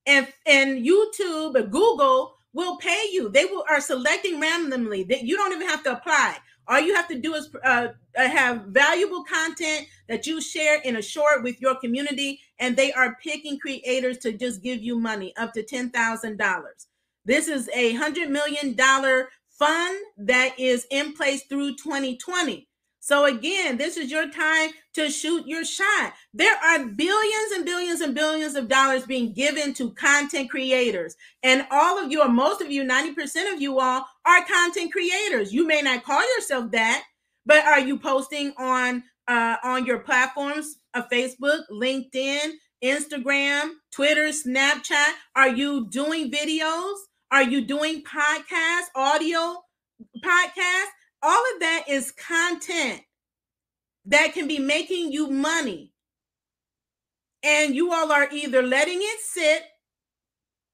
[0.05, 3.29] And, and YouTube or Google will pay you.
[3.29, 6.37] They will are selecting randomly that you don't even have to apply.
[6.67, 10.97] All you have to do is uh, uh, have valuable content that you share in
[10.97, 15.33] a short with your community, and they are picking creators to just give you money
[15.35, 16.85] up to ten thousand dollars.
[17.25, 22.67] This is a hundred million dollar fund that is in place through 2020.
[23.03, 26.13] So again, this is your time to shoot your shot.
[26.33, 31.17] There are billions and billions and billions of dollars being given to content creators.
[31.43, 35.51] And all of you, or most of you, 90% of you all are content creators.
[35.51, 37.03] You may not call yourself that,
[37.45, 42.51] but are you posting on uh, on your platforms of Facebook, LinkedIn,
[42.81, 45.11] Instagram, Twitter, Snapchat?
[45.35, 46.95] Are you doing videos?
[47.31, 49.57] Are you doing podcasts, audio
[50.23, 51.02] podcasts?
[51.23, 53.01] All of that is content
[54.05, 55.93] that can be making you money.
[57.41, 59.63] And you all are either letting it sit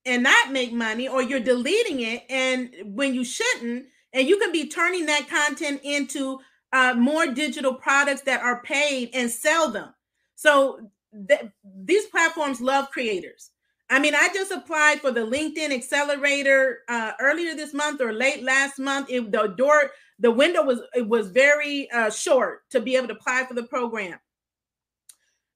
[0.05, 4.51] and not make money, or you're deleting it and when you shouldn't, and you can
[4.51, 6.39] be turning that content into
[6.73, 9.93] uh, more digital products that are paid and sell them.
[10.35, 10.89] So
[11.27, 11.51] th-
[11.83, 13.51] these platforms love creators.
[13.89, 18.43] I mean, I just applied for the LinkedIn Accelerator uh, earlier this month or late
[18.43, 19.09] last month.
[19.09, 23.13] It, the door the window was it was very uh, short to be able to
[23.13, 24.19] apply for the program.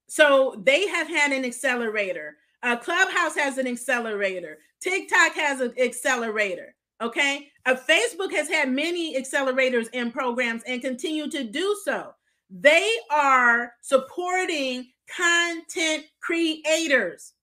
[0.07, 2.37] So they have had an accelerator.
[2.61, 4.59] Uh, Clubhouse has an accelerator.
[4.81, 6.75] TikTok has an accelerator.
[7.01, 7.49] Okay.
[7.65, 12.13] Uh, Facebook has had many accelerators and programs and continue to do so.
[12.49, 17.33] They are supporting content creators.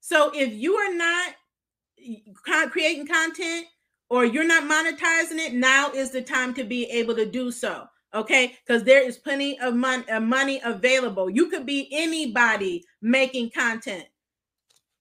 [0.00, 1.34] So if you are not
[2.70, 3.66] creating content,
[4.10, 7.86] or you're not monetizing it, now is the time to be able to do so.
[8.12, 11.30] Okay, because there is plenty of money, uh, money available.
[11.30, 14.04] You could be anybody making content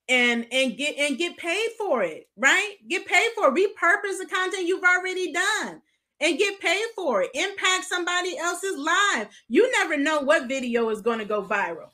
[0.08, 2.76] and and get and get paid for it, right?
[2.88, 3.56] Get paid for it.
[3.56, 5.82] Repurpose the content you've already done
[6.20, 7.32] and get paid for it.
[7.34, 9.28] Impact somebody else's life.
[9.48, 11.90] You never know what video is going to go viral.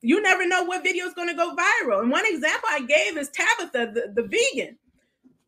[0.00, 2.00] You never know what video is going to go viral.
[2.00, 4.78] And one example I gave is Tabitha, the, the vegan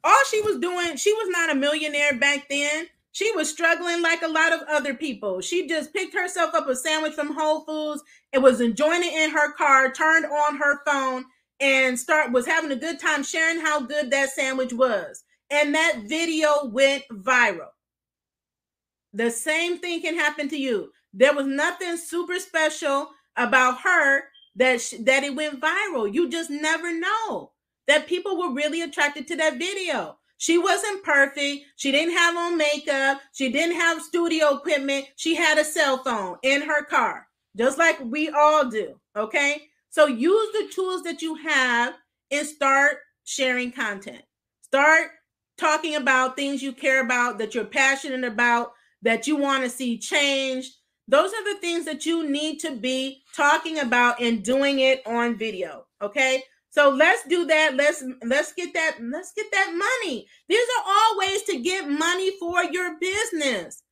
[0.07, 2.87] all she was doing, she was not a millionaire back then.
[3.11, 5.41] She was struggling like a lot of other people.
[5.41, 8.03] She just picked herself up a sandwich from Whole Foods
[8.33, 11.25] and was enjoying it in her car, turned on her phone,
[11.59, 15.25] and start was having a good time sharing how good that sandwich was.
[15.51, 17.71] And that video went viral.
[19.13, 20.93] The same thing can happen to you.
[21.15, 24.25] There was nothing super special about her
[24.57, 26.13] that sh- that it went viral.
[26.13, 27.53] You just never know
[27.89, 30.19] that people were really attracted to that video.
[30.39, 31.65] She wasn't perfect.
[31.77, 33.21] She didn't have on makeup.
[33.33, 35.07] She didn't have studio equipment.
[35.17, 37.27] She had a cell phone in her car,
[37.57, 39.01] just like we all do.
[39.17, 39.63] Okay.
[39.89, 41.95] So use the tools that you have
[42.31, 44.23] and start sharing content.
[44.61, 45.09] Start
[45.57, 49.97] talking about things you care about, that you're passionate about, that you want to see
[49.97, 50.75] changed.
[51.09, 55.39] Those are the things that you need to be talking about and doing it on
[55.39, 55.87] video.
[56.03, 56.43] Okay.
[56.77, 57.75] So let's do that.
[57.75, 60.27] Let's let's get that let's get that money.
[60.47, 63.83] These are all ways to get money for your business.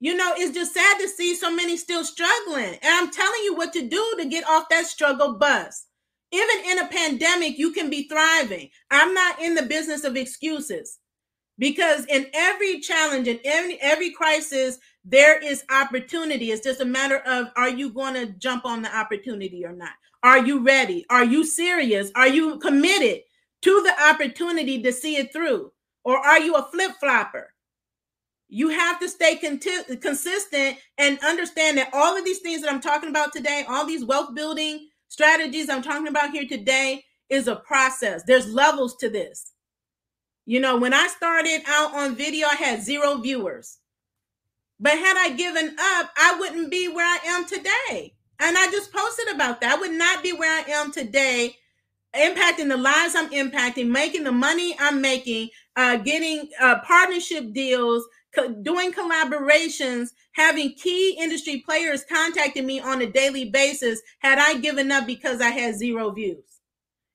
[0.00, 2.78] You know, it's just sad to see so many still struggling.
[2.80, 5.86] And I'm telling you what to do to get off that struggle bus.
[6.32, 8.70] Even in a pandemic, you can be thriving.
[8.90, 10.98] I'm not in the business of excuses
[11.58, 17.18] because in every challenge and every every crisis there is opportunity it's just a matter
[17.18, 21.06] of are you going to jump on the opportunity or not are you ready?
[21.10, 22.10] Are you serious?
[22.14, 23.22] Are you committed
[23.62, 25.72] to the opportunity to see it through?
[26.04, 27.48] Or are you a flip-flopper
[28.52, 32.80] you have to stay conti- consistent and understand that all of these things that i'm
[32.80, 37.56] talking about today all these wealth building strategies i'm talking about here today is a
[37.56, 38.24] process.
[38.24, 39.52] There's levels to this.
[40.44, 43.78] You know, when I started out on video, I had zero viewers.
[44.80, 48.14] But had I given up, I wouldn't be where I am today.
[48.40, 49.74] And I just posted about that.
[49.76, 51.56] I would not be where I am today,
[52.14, 58.06] impacting the lives I'm impacting, making the money I'm making, uh, getting uh, partnership deals,
[58.34, 64.00] co- doing collaborations, having key industry players contacting me on a daily basis.
[64.20, 66.44] Had I given up because I had zero views?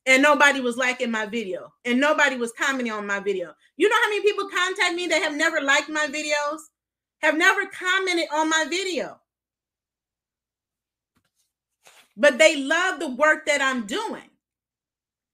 [0.05, 3.53] and nobody was liking my video and nobody was commenting on my video.
[3.77, 6.59] You know how many people contact me that have never liked my videos,
[7.21, 9.19] have never commented on my video,
[12.17, 14.29] but they love the work that I'm doing.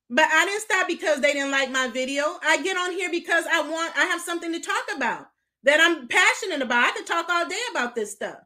[0.10, 2.38] But I didn't stop because they didn't like my video.
[2.44, 5.28] I get on here because I want, I have something to talk about
[5.64, 6.86] that I'm passionate about.
[6.86, 8.40] I could talk all day about this stuff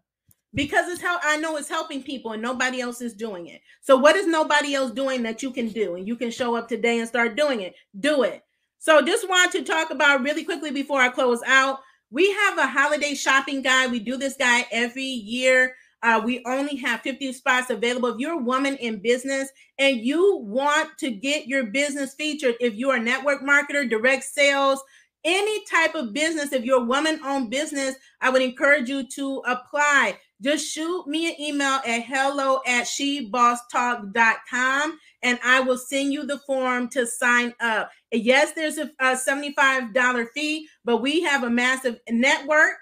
[0.54, 3.62] because it's how I know it's helping people and nobody else is doing it.
[3.82, 6.68] So what is nobody else doing that you can do and you can show up
[6.68, 7.74] today and start doing it?
[8.00, 8.44] Do it.
[8.78, 11.80] So just want to talk about really quickly before I close out.
[12.12, 13.92] We have a holiday shopping guide.
[13.92, 15.76] We do this guide every year.
[16.06, 18.10] Uh, we only have 50 spots available.
[18.10, 19.50] If you're a woman in business
[19.80, 24.84] and you want to get your business featured, if you're a network marketer, direct sales,
[25.24, 29.42] any type of business, if you're a woman owned business, I would encourage you to
[29.48, 36.26] apply just shoot me an email at hello at shebosstalk.com and I will send you
[36.26, 37.90] the form to sign up.
[38.12, 42.74] Yes, there's a, a $75 fee, but we have a massive network.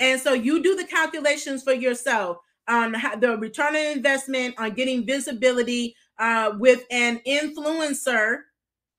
[0.00, 2.38] And so you do the calculations for yourself
[2.68, 8.38] on the return on investment on getting visibility uh, with an influencer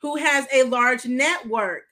[0.02, 1.84] who has a large network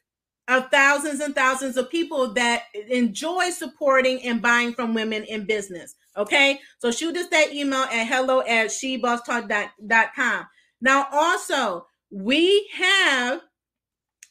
[0.48, 5.96] of thousands and thousands of people that enjoy supporting and buying from women in business.
[6.18, 6.60] Okay.
[6.80, 10.46] So shoot us that email at hello at shebosstalk.com.
[10.82, 13.42] Now, also, we have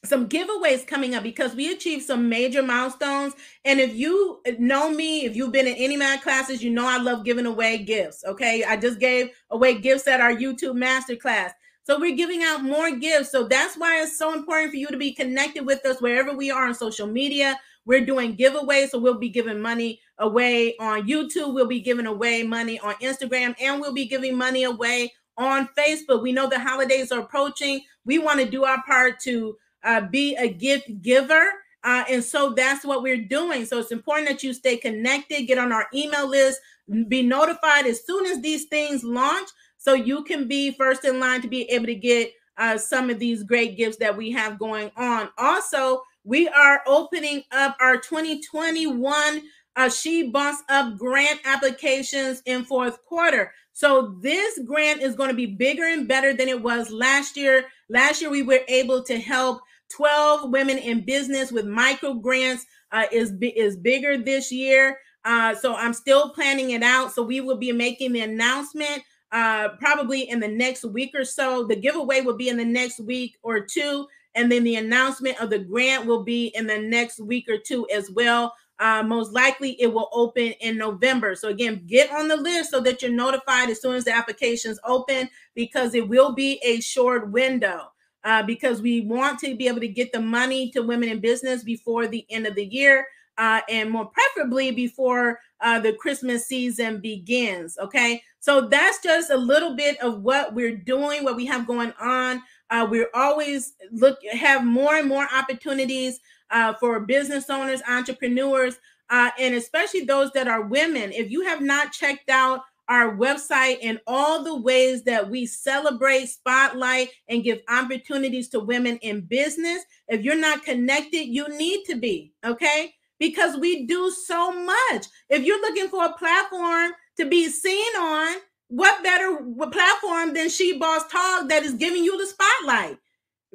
[0.05, 3.33] some giveaways coming up because we achieved some major milestones.
[3.63, 6.87] And if you know me, if you've been in any of my classes, you know
[6.87, 8.23] I love giving away gifts.
[8.25, 8.63] Okay.
[8.63, 11.51] I just gave away gifts at our YouTube masterclass.
[11.83, 13.31] So we're giving out more gifts.
[13.31, 16.49] So that's why it's so important for you to be connected with us wherever we
[16.49, 17.59] are on social media.
[17.85, 18.89] We're doing giveaways.
[18.89, 21.53] So we'll be giving money away on YouTube.
[21.53, 26.23] We'll be giving away money on Instagram and we'll be giving money away on Facebook.
[26.23, 27.81] We know the holidays are approaching.
[28.05, 29.55] We want to do our part to
[29.85, 31.45] uh, be a gift giver.
[31.83, 33.63] Uh, and so that's what we're doing.
[33.65, 36.59] So it's important that you stay connected, get on our email list,
[37.07, 41.41] be notified as soon as these things launch so you can be first in line
[41.41, 44.89] to be able to get uh, some of these great gifts that we have going
[44.97, 45.29] on.
[45.37, 49.41] Also, we are opening up our 2021
[49.75, 53.51] uh, She Boss Up grant applications in fourth quarter.
[53.73, 57.65] So this grant is going to be bigger and better than it was last year.
[57.89, 62.65] Last year, we were able to help 12 women in business with micro grants.
[62.91, 64.97] Uh, is is bigger this year.
[65.25, 67.11] Uh, so I'm still planning it out.
[67.11, 71.65] So we will be making the announcement uh, probably in the next week or so.
[71.65, 74.07] The giveaway will be in the next week or two.
[74.35, 77.87] And then the announcement of the grant will be in the next week or two
[77.89, 78.53] as well.
[78.77, 81.33] Uh, most likely it will open in November.
[81.35, 84.79] So again, get on the list so that you're notified as soon as the applications
[84.85, 87.91] open because it will be a short window.
[88.25, 91.63] Uh, because we want to be able to get the money to women in business
[91.63, 93.05] before the end of the year
[93.37, 97.77] uh, and more preferably before uh, the Christmas season begins.
[97.77, 101.93] Okay, so that's just a little bit of what we're doing, what we have going
[101.99, 102.41] on.
[102.69, 106.19] Uh, we're always look have more and more opportunities
[106.51, 108.75] uh, for business owners, entrepreneurs,
[109.09, 111.11] uh, and especially those that are women.
[111.11, 116.27] If you have not checked out our website and all the ways that we celebrate,
[116.27, 119.83] spotlight, and give opportunities to women in business.
[120.07, 122.93] If you're not connected, you need to be, okay?
[123.19, 125.05] Because we do so much.
[125.29, 129.37] If you're looking for a platform to be seen on, what better
[129.71, 132.97] platform than She Boss Talk that is giving you the spotlight?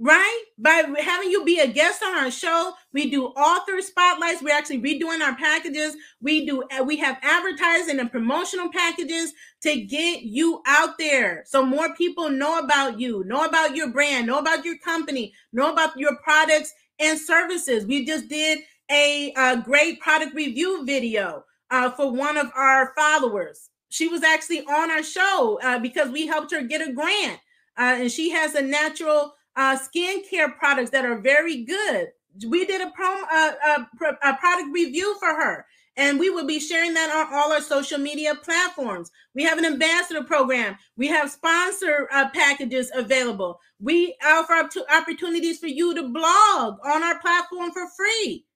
[0.00, 0.42] Right?
[0.56, 4.42] By having you be a guest on our show, we do author spotlights.
[4.42, 5.94] We're actually redoing our packages.
[6.22, 11.64] We do uh, we have advertising and promotional packages to get you out there, so
[11.64, 15.98] more people know about you, know about your brand, know about your company, know about
[15.98, 17.84] your products and services.
[17.84, 23.68] We just did a, a great product review video uh, for one of our followers.
[23.90, 27.38] She was actually on our show uh, because we helped her get a grant,
[27.76, 32.08] uh, and she has a natural uh, skincare products that are very good.
[32.46, 36.60] We did a, prom, uh, a, a product review for her, and we will be
[36.60, 39.10] sharing that on all our social media platforms.
[39.34, 40.76] We have an ambassador program.
[40.96, 43.58] We have sponsor uh, packages available.
[43.80, 48.46] We offer up to opportunities for you to blog on our platform for free.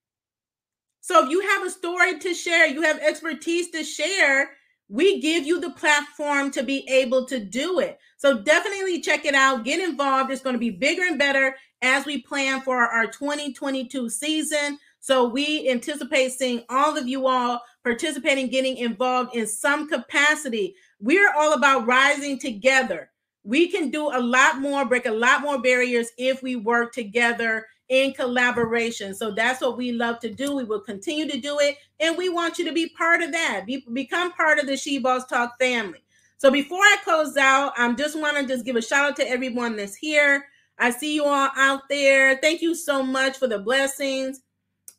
[1.01, 4.51] So if you have a story to share, you have expertise to share,
[4.87, 7.97] we give you the platform to be able to do it.
[8.17, 9.63] So definitely check it out.
[9.63, 10.31] Get involved.
[10.31, 14.77] It's going to be bigger and better as we plan for our 2022 season.
[14.99, 20.75] So we anticipate seeing all of you all participating, getting involved in some capacity.
[20.99, 23.11] We're all about rising together.
[23.43, 27.67] We can do a lot more, break a lot more barriers if we work together
[27.89, 29.13] in collaboration.
[29.13, 30.55] So that's what we love to do.
[30.55, 31.77] We will continue to do it.
[31.99, 33.65] And we want you to be part of that.
[33.65, 36.03] Be, become part of the She Boss Talk family.
[36.37, 39.15] So before I close out, I am just want to just give a shout out
[39.17, 40.45] to everyone that's here.
[40.77, 42.37] I see you all out there.
[42.37, 44.41] Thank you so much for the blessings.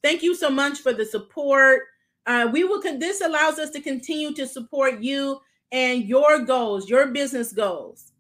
[0.03, 1.83] Thank you so much for the support.
[2.27, 2.81] Uh, we will.
[2.99, 5.41] This allows us to continue to support you
[5.73, 8.13] and your goals, your business goals.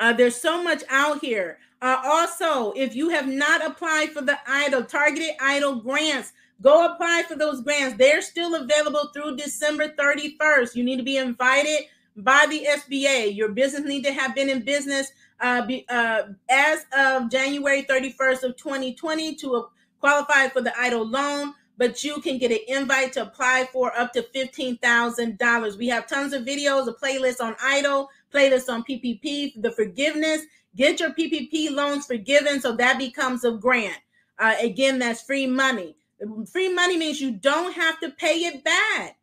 [0.00, 1.58] Uh, there's so much out here.
[1.80, 7.22] Uh, also, if you have not applied for the EIDL targeted EIDL grants, go apply
[7.28, 7.96] for those grants.
[7.96, 10.74] They're still available through December 31st.
[10.74, 11.84] You need to be invited
[12.16, 13.36] by the SBA.
[13.36, 18.42] Your business need to have been in business uh, be, uh, as of January 31st
[18.42, 19.68] of 2020 to
[20.00, 21.54] qualify for the EIDL loan.
[21.76, 25.76] But you can get an invite to apply for up to $15,000.
[25.76, 30.42] We have tons of videos, a playlist on EIDL, playlist on PPP, the forgiveness.
[30.78, 33.98] Get your PPP loans forgiven so that becomes a grant.
[34.38, 35.96] Uh, again, that's free money.
[36.52, 39.18] Free money means you don't have to pay it back,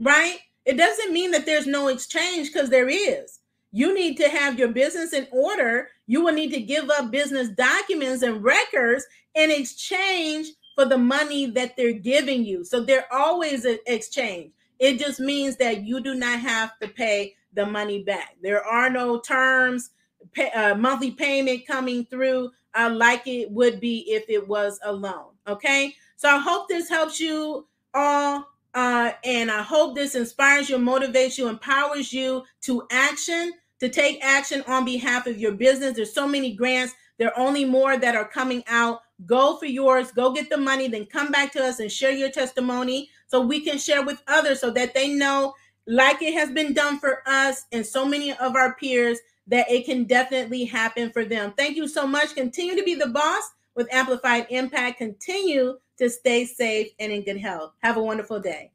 [0.00, 0.38] right?
[0.64, 3.40] It doesn't mean that there's no exchange because there is.
[3.70, 5.88] You need to have your business in order.
[6.06, 11.46] You will need to give up business documents and records in exchange for the money
[11.50, 12.64] that they're giving you.
[12.64, 14.52] So they're always an exchange.
[14.78, 18.36] It just means that you do not have to pay the money back.
[18.42, 19.90] There are no terms,
[20.34, 24.92] pay, uh, monthly payment coming through uh, like it would be if it was a
[24.92, 25.26] loan.
[25.46, 25.94] Okay.
[26.16, 31.38] So I hope this helps you all uh, and I hope this inspires you, motivates
[31.38, 35.94] you, empowers you to action, to take action on behalf of your business.
[35.94, 36.92] There's so many grants.
[37.18, 39.00] There are only more that are coming out.
[39.26, 42.30] Go for yours, go get the money, then come back to us and share your
[42.30, 45.54] testimony so we can share with others so that they know,
[45.86, 49.84] like it has been done for us and so many of our peers, that it
[49.84, 51.52] can definitely happen for them.
[51.56, 52.34] Thank you so much.
[52.34, 53.42] Continue to be the boss
[53.74, 54.98] with Amplified Impact.
[54.98, 57.72] Continue to stay safe and in good health.
[57.82, 58.70] Have a wonderful day.